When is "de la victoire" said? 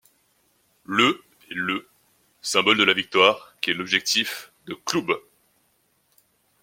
2.79-3.55